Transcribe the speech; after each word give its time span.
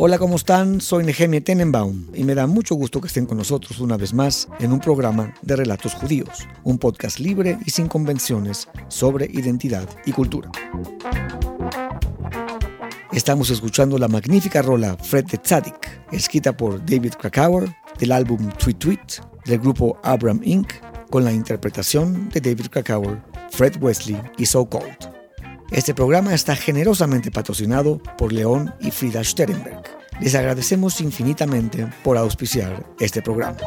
Hola, 0.00 0.16
¿cómo 0.16 0.36
están? 0.36 0.80
Soy 0.80 1.02
Nehemia 1.02 1.42
Tenenbaum 1.42 2.06
y 2.14 2.22
me 2.22 2.36
da 2.36 2.46
mucho 2.46 2.76
gusto 2.76 3.00
que 3.00 3.08
estén 3.08 3.26
con 3.26 3.36
nosotros 3.36 3.80
una 3.80 3.96
vez 3.96 4.14
más 4.14 4.46
en 4.60 4.72
un 4.72 4.78
programa 4.78 5.34
de 5.42 5.56
Relatos 5.56 5.94
Judíos, 5.94 6.46
un 6.62 6.78
podcast 6.78 7.18
libre 7.18 7.58
y 7.66 7.70
sin 7.72 7.88
convenciones 7.88 8.68
sobre 8.86 9.26
identidad 9.26 9.88
y 10.06 10.12
cultura. 10.12 10.52
Estamos 13.10 13.50
escuchando 13.50 13.98
la 13.98 14.06
magnífica 14.06 14.62
rola 14.62 14.96
Fred 14.96 15.24
the 15.24 15.38
Tzadik, 15.38 16.04
escrita 16.12 16.56
por 16.56 16.78
David 16.86 17.14
Krakauer 17.14 17.68
del 17.98 18.12
álbum 18.12 18.50
Tweet 18.50 18.74
Tweet 18.74 19.20
del 19.46 19.58
grupo 19.58 19.98
Abram 20.04 20.40
Inc., 20.44 20.74
con 21.10 21.24
la 21.24 21.32
interpretación 21.32 22.28
de 22.28 22.40
David 22.40 22.66
Krakauer, 22.70 23.20
Fred 23.50 23.82
Wesley 23.82 24.16
y 24.36 24.46
So 24.46 24.64
Cold. 24.64 25.17
Este 25.70 25.94
programa 25.94 26.34
está 26.34 26.56
generosamente 26.56 27.30
patrocinado 27.30 27.98
por 28.16 28.32
León 28.32 28.74
y 28.80 28.90
Frida 28.90 29.22
Sterenberg. 29.22 29.82
Les 30.18 30.34
agradecemos 30.34 31.00
infinitamente 31.02 31.86
por 32.02 32.16
auspiciar 32.16 32.86
este 32.98 33.20
programa. 33.20 33.58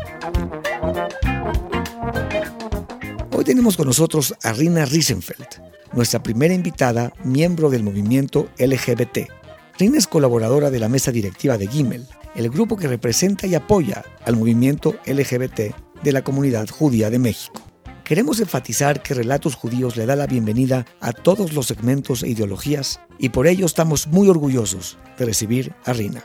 Hoy 3.31 3.43
tenemos 3.43 3.77
con 3.77 3.85
nosotros 3.85 4.33
a 4.43 4.51
Rina 4.51 4.85
Riesenfeld, 4.85 5.47
nuestra 5.93 6.23
primera 6.23 6.55
invitada, 6.55 7.13
miembro 7.23 7.69
del 7.69 7.83
movimiento 7.83 8.49
LGBT. 8.57 9.29
Rina 9.77 9.99
es 9.99 10.07
colaboradora 10.07 10.71
de 10.71 10.79
la 10.79 10.89
mesa 10.89 11.11
directiva 11.11 11.59
de 11.59 11.67
Gimel, 11.67 12.07
el 12.35 12.49
grupo 12.49 12.77
que 12.77 12.87
representa 12.87 13.45
y 13.45 13.53
apoya 13.53 14.03
al 14.25 14.35
movimiento 14.35 14.95
LGBT 15.05 15.75
de 16.03 16.11
la 16.11 16.23
comunidad 16.23 16.67
judía 16.67 17.11
de 17.11 17.19
México. 17.19 17.70
Queremos 18.11 18.41
enfatizar 18.41 19.01
que 19.01 19.13
Relatos 19.13 19.55
Judíos 19.55 19.95
le 19.95 20.05
da 20.05 20.17
la 20.17 20.27
bienvenida 20.27 20.85
a 20.99 21.13
todos 21.13 21.53
los 21.53 21.67
segmentos 21.67 22.23
e 22.23 22.27
ideologías 22.27 22.99
y 23.17 23.29
por 23.29 23.47
ello 23.47 23.65
estamos 23.65 24.07
muy 24.07 24.27
orgullosos 24.27 24.97
de 25.17 25.23
recibir 25.23 25.73
a 25.85 25.93
Rina. 25.93 26.21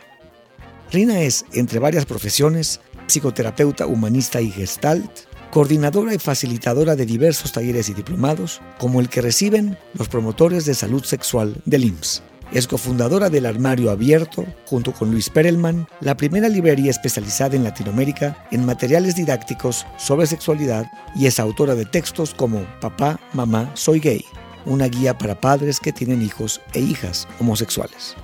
Rina 0.90 1.20
es, 1.20 1.44
entre 1.52 1.78
varias 1.78 2.04
profesiones, 2.04 2.80
psicoterapeuta 3.06 3.86
humanista 3.86 4.40
y 4.40 4.50
gestalt, 4.50 5.12
coordinadora 5.52 6.12
y 6.12 6.18
facilitadora 6.18 6.96
de 6.96 7.06
diversos 7.06 7.52
talleres 7.52 7.88
y 7.88 7.94
diplomados, 7.94 8.60
como 8.80 9.00
el 9.00 9.08
que 9.08 9.22
reciben 9.22 9.78
los 9.94 10.08
promotores 10.08 10.64
de 10.64 10.74
salud 10.74 11.04
sexual 11.04 11.62
del 11.66 11.84
IMSS. 11.84 12.20
Es 12.52 12.68
cofundadora 12.68 13.28
del 13.28 13.44
Armario 13.44 13.90
Abierto, 13.90 14.46
junto 14.66 14.92
con 14.92 15.10
Luis 15.10 15.30
Perelman, 15.30 15.88
la 16.00 16.16
primera 16.16 16.48
librería 16.48 16.90
especializada 16.90 17.56
en 17.56 17.64
Latinoamérica 17.64 18.46
en 18.52 18.64
materiales 18.64 19.16
didácticos 19.16 19.84
sobre 19.98 20.26
sexualidad 20.26 20.86
y 21.16 21.26
es 21.26 21.40
autora 21.40 21.74
de 21.74 21.84
textos 21.84 22.34
como 22.34 22.64
Papá, 22.80 23.18
Mamá, 23.32 23.70
Soy 23.74 23.98
Gay, 23.98 24.24
una 24.64 24.86
guía 24.86 25.18
para 25.18 25.40
padres 25.40 25.80
que 25.80 25.92
tienen 25.92 26.22
hijos 26.22 26.60
e 26.72 26.80
hijas 26.80 27.26
homosexuales. 27.40 28.14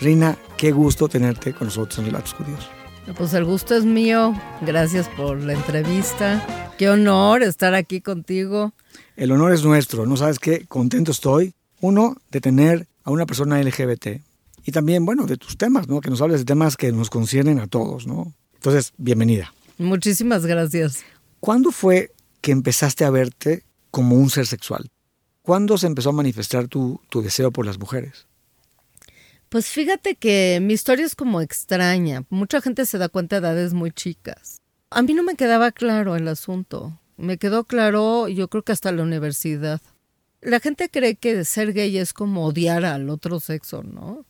Rina, 0.00 0.36
qué 0.56 0.72
gusto 0.72 1.08
tenerte 1.08 1.52
con 1.52 1.68
nosotros 1.68 1.98
en 2.00 2.06
Relatos 2.06 2.34
Judíos. 2.34 2.68
Pues 3.16 3.32
el 3.32 3.44
gusto 3.44 3.74
es 3.74 3.84
mío. 3.84 4.34
Gracias 4.60 5.08
por 5.16 5.40
la 5.40 5.54
entrevista. 5.54 6.44
Qué 6.76 6.90
honor 6.90 7.42
estar 7.42 7.74
aquí 7.74 8.00
contigo. 8.00 8.72
El 9.16 9.32
honor 9.32 9.52
es 9.52 9.64
nuestro. 9.64 10.04
No 10.04 10.16
sabes 10.16 10.38
qué 10.38 10.66
contento 10.66 11.12
estoy 11.12 11.54
uno, 11.80 12.16
de 12.30 12.40
tener 12.40 12.88
a 13.04 13.10
una 13.10 13.26
persona 13.26 13.60
LGBT. 13.62 14.22
Y 14.64 14.72
también, 14.72 15.06
bueno, 15.06 15.26
de 15.26 15.36
tus 15.36 15.56
temas, 15.56 15.88
¿no? 15.88 16.00
Que 16.00 16.10
nos 16.10 16.20
hables 16.20 16.40
de 16.40 16.44
temas 16.44 16.76
que 16.76 16.92
nos 16.92 17.10
conciernen 17.10 17.58
a 17.58 17.66
todos, 17.66 18.06
¿no? 18.06 18.34
Entonces, 18.54 18.92
bienvenida. 18.98 19.52
Muchísimas 19.78 20.44
gracias. 20.44 21.04
¿Cuándo 21.40 21.70
fue 21.70 22.12
que 22.40 22.52
empezaste 22.52 23.04
a 23.04 23.10
verte 23.10 23.64
como 23.90 24.16
un 24.16 24.28
ser 24.30 24.46
sexual? 24.46 24.90
¿Cuándo 25.42 25.78
se 25.78 25.86
empezó 25.86 26.10
a 26.10 26.12
manifestar 26.12 26.68
tu, 26.68 27.00
tu 27.08 27.22
deseo 27.22 27.50
por 27.50 27.64
las 27.64 27.78
mujeres? 27.78 28.26
Pues 29.48 29.68
fíjate 29.68 30.16
que 30.16 30.58
mi 30.60 30.74
historia 30.74 31.06
es 31.06 31.14
como 31.14 31.40
extraña. 31.40 32.24
Mucha 32.28 32.60
gente 32.60 32.84
se 32.84 32.98
da 32.98 33.08
cuenta 33.08 33.40
de 33.40 33.48
edades 33.48 33.72
muy 33.72 33.90
chicas. 33.92 34.60
A 34.90 35.00
mí 35.00 35.14
no 35.14 35.22
me 35.22 35.36
quedaba 35.36 35.72
claro 35.72 36.16
el 36.16 36.28
asunto. 36.28 37.00
Me 37.16 37.38
quedó 37.38 37.64
claro, 37.64 38.28
yo 38.28 38.48
creo 38.48 38.62
que 38.62 38.72
hasta 38.72 38.92
la 38.92 39.02
universidad. 39.02 39.80
La 40.40 40.60
gente 40.60 40.88
cree 40.88 41.16
que 41.16 41.44
ser 41.44 41.72
gay 41.72 41.98
es 41.98 42.12
como 42.12 42.46
odiar 42.46 42.84
al 42.84 43.10
otro 43.10 43.40
sexo, 43.40 43.82
¿no? 43.82 44.24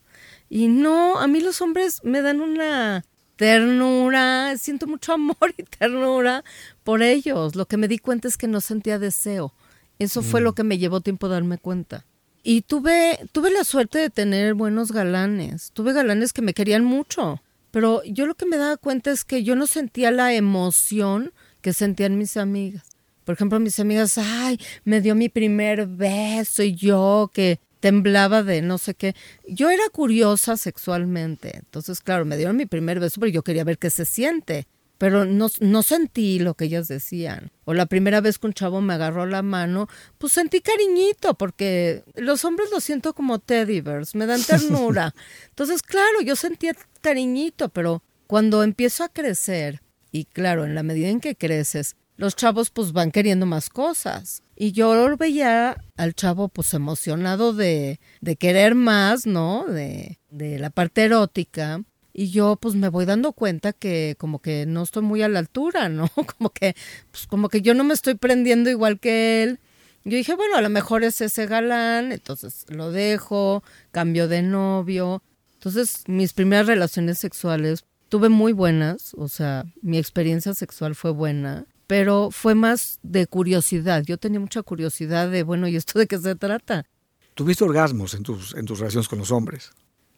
Y 0.48 0.68
no, 0.68 1.18
a 1.18 1.26
mí 1.26 1.40
los 1.40 1.60
hombres 1.60 2.00
me 2.02 2.22
dan 2.22 2.40
una 2.40 3.04
ternura, 3.36 4.56
siento 4.58 4.86
mucho 4.86 5.12
amor 5.14 5.54
y 5.56 5.62
ternura 5.62 6.44
por 6.84 7.02
ellos. 7.02 7.54
Lo 7.54 7.66
que 7.66 7.76
me 7.76 7.88
di 7.88 7.98
cuenta 7.98 8.28
es 8.28 8.36
que 8.36 8.48
no 8.48 8.60
sentía 8.60 8.98
deseo. 8.98 9.54
Eso 9.98 10.22
fue 10.22 10.40
lo 10.40 10.52
mm. 10.52 10.54
que 10.54 10.64
me 10.64 10.78
llevó 10.78 11.00
tiempo 11.00 11.26
a 11.26 11.30
darme 11.30 11.58
cuenta. 11.58 12.06
Y 12.42 12.62
tuve, 12.62 13.18
tuve 13.32 13.50
la 13.50 13.64
suerte 13.64 13.98
de 13.98 14.10
tener 14.10 14.54
buenos 14.54 14.92
galanes. 14.92 15.70
Tuve 15.72 15.92
galanes 15.92 16.32
que 16.32 16.42
me 16.42 16.54
querían 16.54 16.84
mucho. 16.84 17.42
Pero 17.70 18.02
yo 18.04 18.26
lo 18.26 18.34
que 18.34 18.46
me 18.46 18.56
daba 18.56 18.76
cuenta 18.76 19.10
es 19.10 19.24
que 19.24 19.42
yo 19.42 19.54
no 19.56 19.66
sentía 19.66 20.10
la 20.10 20.32
emoción 20.32 21.32
que 21.60 21.72
sentían 21.72 22.16
mis 22.16 22.36
amigas. 22.36 22.88
Por 23.28 23.34
ejemplo, 23.34 23.60
mis 23.60 23.78
amigas, 23.78 24.16
ay, 24.16 24.58
me 24.84 25.02
dio 25.02 25.14
mi 25.14 25.28
primer 25.28 25.86
beso 25.86 26.62
y 26.62 26.74
yo 26.74 27.30
que 27.34 27.60
temblaba 27.78 28.42
de 28.42 28.62
no 28.62 28.78
sé 28.78 28.94
qué. 28.94 29.14
Yo 29.46 29.68
era 29.68 29.82
curiosa 29.92 30.56
sexualmente. 30.56 31.58
Entonces, 31.58 32.00
claro, 32.00 32.24
me 32.24 32.38
dieron 32.38 32.56
mi 32.56 32.64
primer 32.64 33.00
beso, 33.00 33.20
pero 33.20 33.30
yo 33.30 33.42
quería 33.42 33.64
ver 33.64 33.76
qué 33.76 33.90
se 33.90 34.06
siente. 34.06 34.66
Pero 34.96 35.26
no, 35.26 35.48
no 35.60 35.82
sentí 35.82 36.38
lo 36.38 36.54
que 36.54 36.64
ellas 36.64 36.88
decían. 36.88 37.50
O 37.66 37.74
la 37.74 37.84
primera 37.84 38.22
vez 38.22 38.38
que 38.38 38.46
un 38.46 38.54
chavo 38.54 38.80
me 38.80 38.94
agarró 38.94 39.26
la 39.26 39.42
mano, 39.42 39.88
pues 40.16 40.32
sentí 40.32 40.62
cariñito, 40.62 41.34
porque 41.34 42.04
los 42.14 42.46
hombres 42.46 42.70
lo 42.70 42.80
siento 42.80 43.12
como 43.12 43.40
teddy 43.40 43.82
bears, 43.82 44.14
me 44.14 44.24
dan 44.24 44.42
ternura. 44.42 45.14
Entonces, 45.50 45.82
claro, 45.82 46.22
yo 46.24 46.34
sentía 46.34 46.72
cariñito, 47.02 47.68
pero 47.68 48.02
cuando 48.26 48.62
empiezo 48.62 49.04
a 49.04 49.10
crecer, 49.10 49.82
y 50.10 50.24
claro, 50.24 50.64
en 50.64 50.74
la 50.74 50.82
medida 50.82 51.08
en 51.10 51.20
que 51.20 51.36
creces, 51.36 51.97
los 52.18 52.34
chavos 52.34 52.70
pues 52.70 52.92
van 52.92 53.12
queriendo 53.12 53.46
más 53.46 53.70
cosas. 53.70 54.42
Y 54.56 54.72
yo 54.72 55.16
veía 55.16 55.76
al 55.96 56.14
chavo 56.14 56.48
pues 56.48 56.74
emocionado 56.74 57.54
de, 57.54 58.00
de 58.20 58.36
querer 58.36 58.74
más, 58.74 59.24
¿no? 59.24 59.64
De, 59.66 60.18
de 60.28 60.58
la 60.58 60.70
parte 60.70 61.04
erótica. 61.04 61.80
Y 62.12 62.30
yo 62.30 62.56
pues 62.56 62.74
me 62.74 62.88
voy 62.88 63.04
dando 63.04 63.32
cuenta 63.32 63.72
que 63.72 64.16
como 64.18 64.40
que 64.40 64.66
no 64.66 64.82
estoy 64.82 65.04
muy 65.04 65.22
a 65.22 65.28
la 65.28 65.38
altura, 65.38 65.88
¿no? 65.88 66.10
Como 66.38 66.50
que, 66.50 66.74
pues 67.12 67.28
como 67.28 67.48
que 67.48 67.62
yo 67.62 67.74
no 67.74 67.84
me 67.84 67.94
estoy 67.94 68.16
prendiendo 68.16 68.68
igual 68.68 68.98
que 68.98 69.44
él. 69.44 69.60
Yo 70.04 70.16
dije, 70.16 70.34
bueno, 70.34 70.56
a 70.56 70.60
lo 70.60 70.70
mejor 70.70 71.04
es 71.04 71.20
ese 71.20 71.46
galán, 71.46 72.10
entonces 72.10 72.66
lo 72.68 72.90
dejo, 72.90 73.62
cambio 73.92 74.26
de 74.26 74.42
novio. 74.42 75.22
Entonces 75.54 76.02
mis 76.08 76.32
primeras 76.32 76.66
relaciones 76.66 77.18
sexuales 77.18 77.84
tuve 78.08 78.28
muy 78.28 78.52
buenas, 78.52 79.14
o 79.14 79.28
sea, 79.28 79.64
mi 79.82 79.98
experiencia 79.98 80.54
sexual 80.54 80.96
fue 80.96 81.12
buena 81.12 81.66
pero 81.88 82.30
fue 82.30 82.54
más 82.54 83.00
de 83.02 83.26
curiosidad. 83.26 84.04
Yo 84.04 84.18
tenía 84.18 84.38
mucha 84.38 84.62
curiosidad 84.62 85.28
de, 85.30 85.42
bueno, 85.42 85.66
¿y 85.66 85.74
esto 85.74 85.98
de 85.98 86.06
qué 86.06 86.18
se 86.18 86.36
trata? 86.36 86.84
¿Tuviste 87.34 87.64
orgasmos 87.64 88.12
en 88.14 88.22
tus, 88.22 88.54
en 88.54 88.66
tus 88.66 88.78
relaciones 88.78 89.08
con 89.08 89.18
los 89.18 89.32
hombres? 89.32 89.70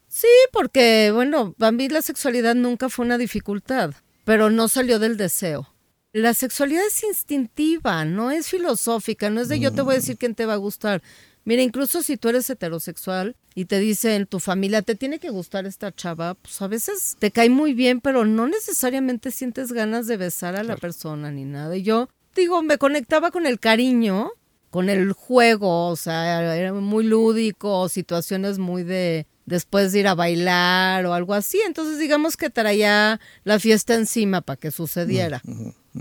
Sí, 0.08 0.26
porque, 0.52 1.12
bueno, 1.14 1.54
para 1.56 1.70
mí 1.70 1.88
la 1.88 2.02
sexualidad 2.02 2.56
nunca 2.56 2.88
fue 2.88 3.06
una 3.06 3.18
dificultad, 3.18 3.92
pero 4.24 4.50
no 4.50 4.66
salió 4.66 4.98
del 4.98 5.16
deseo. 5.16 5.72
La 6.12 6.34
sexualidad 6.34 6.84
es 6.84 7.04
instintiva, 7.04 8.04
no 8.04 8.32
es 8.32 8.48
filosófica, 8.48 9.30
no 9.30 9.40
es 9.40 9.48
de 9.48 9.60
yo 9.60 9.72
te 9.72 9.82
voy 9.82 9.92
a 9.92 9.98
decir 9.98 10.18
quién 10.18 10.34
te 10.34 10.46
va 10.46 10.54
a 10.54 10.56
gustar. 10.56 11.02
Mira, 11.50 11.64
incluso 11.64 12.00
si 12.04 12.16
tú 12.16 12.28
eres 12.28 12.48
heterosexual 12.48 13.34
y 13.56 13.64
te 13.64 13.80
dicen 13.80 14.26
tu 14.26 14.38
familia 14.38 14.82
te 14.82 14.94
tiene 14.94 15.18
que 15.18 15.30
gustar 15.30 15.66
esta 15.66 15.90
chava, 15.92 16.34
pues 16.34 16.62
a 16.62 16.68
veces 16.68 17.16
te 17.18 17.32
cae 17.32 17.50
muy 17.50 17.74
bien, 17.74 18.00
pero 18.00 18.24
no 18.24 18.46
necesariamente 18.46 19.32
sientes 19.32 19.72
ganas 19.72 20.06
de 20.06 20.16
besar 20.16 20.54
a 20.54 20.62
la 20.62 20.76
persona 20.76 21.32
ni 21.32 21.44
nada. 21.44 21.76
Y 21.76 21.82
yo 21.82 22.08
digo, 22.36 22.62
me 22.62 22.78
conectaba 22.78 23.32
con 23.32 23.46
el 23.46 23.58
cariño, 23.58 24.30
con 24.70 24.88
el 24.88 25.12
juego, 25.12 25.88
o 25.88 25.96
sea, 25.96 26.56
era 26.56 26.72
muy 26.72 27.02
lúdico, 27.02 27.88
situaciones 27.88 28.60
muy 28.60 28.84
de 28.84 29.26
después 29.50 29.92
de 29.92 29.98
ir 29.98 30.08
a 30.08 30.14
bailar 30.14 31.04
o 31.04 31.12
algo 31.12 31.34
así. 31.34 31.60
Entonces 31.66 31.98
digamos 31.98 32.38
que 32.38 32.48
traía 32.48 33.20
la 33.44 33.58
fiesta 33.58 33.94
encima 33.94 34.40
para 34.40 34.56
que 34.56 34.70
sucediera. 34.70 35.42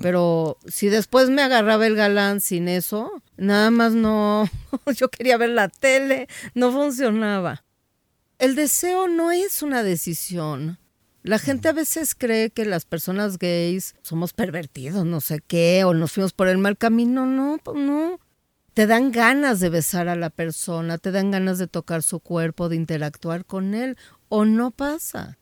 Pero 0.01 0.57
si 0.68 0.88
después 0.88 1.30
me 1.30 1.42
agarraba 1.42 1.88
el 1.88 1.96
galán 1.96 2.40
sin 2.40 2.69
eso, 2.69 3.12
nada 3.38 3.72
más 3.72 3.94
no, 3.94 4.48
yo 4.96 5.10
quería 5.10 5.36
ver 5.38 5.50
la 5.50 5.68
tele, 5.68 6.28
no 6.54 6.72
funcionaba. 6.72 7.66
El 8.38 8.56
deseo 8.56 9.07
no 9.07 9.31
es 9.31 9.63
una 9.63 9.84
decisión. 9.84 10.78
La 11.24 11.40
gente 11.40 11.68
a 11.68 11.74
veces 11.74 12.16
cree 12.16 12.51
que 12.51 12.63
las 12.63 12.86
personas 12.86 13.38
gays 13.40 13.96
somos 14.04 14.31
pervertidos, 14.31 15.06
no 15.06 15.19
sé 15.19 15.42
qué, 15.46 15.84
o 15.84 15.94
nos 15.94 16.13
fuimos 16.13 16.31
por 16.31 16.48
el 16.48 16.60
mal 16.60 16.78
camino. 16.78 17.25
No, 17.25 17.60
pues 17.62 17.78
no. 17.78 18.19
Te 18.74 18.88
dan 18.88 19.12
ganas 19.12 19.60
de 19.60 19.69
besar 19.69 20.07
a 20.07 20.16
la 20.16 20.30
persona, 20.30 20.98
te 20.98 21.12
dan 21.12 21.31
ganas 21.31 21.57
de 21.57 21.68
tocar 21.68 22.04
su 22.04 22.19
cuerpo, 22.19 22.69
de 22.69 22.75
interactuar 22.75 23.45
con 23.45 23.74
él, 23.74 23.98
o 24.30 24.45
no 24.45 24.71
pasa. 24.71 25.38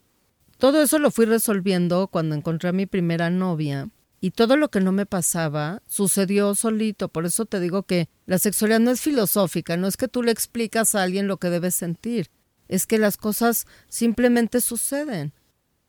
Todo 0.58 0.82
eso 0.82 0.98
lo 0.98 1.12
fui 1.12 1.26
resolviendo 1.26 2.08
cuando 2.08 2.36
encontré 2.36 2.70
a 2.70 2.74
mi 2.74 2.88
primera 2.88 3.30
novia 3.30 3.90
y 4.20 4.32
todo 4.32 4.58
lo 4.58 4.70
que 4.70 4.80
no 4.80 4.92
me 4.92 5.06
pasaba 5.06 5.84
sucedió 5.86 6.56
solito. 6.56 7.10
Por 7.10 7.26
eso 7.26 7.46
te 7.46 7.60
digo 7.60 7.84
que 7.84 8.10
la 8.26 8.40
sexualidad 8.40 8.80
no 8.80 8.92
es 8.92 9.02
filosófica, 9.02 9.78
no 9.78 9.88
es 9.88 9.98
que 9.98 10.08
tú 10.08 10.24
le 10.24 10.32
explicas 10.32 10.96
a 10.96 11.04
alguien 11.04 11.28
lo 11.28 11.38
que 11.38 11.50
debes 11.50 11.76
sentir. 11.76 12.30
es 12.68 12.86
que 12.86 12.98
las 12.98 13.16
cosas 13.16 13.66
simplemente 13.88 14.60
suceden. 14.60 15.32